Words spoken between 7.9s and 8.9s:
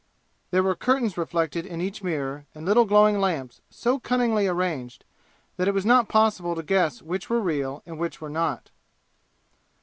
which were not.